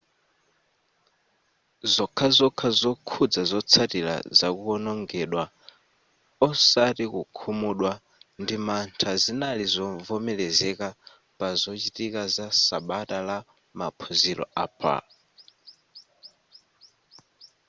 [1.93, 5.43] zokhazokha zokhuza zotsatira zakuwonongedwa
[6.47, 7.91] osati kukhumudwa
[8.41, 10.87] ndi mantha zinali zovomerezeka
[11.37, 13.37] pa zochitika za sabata la
[13.79, 14.95] maphunziro a pa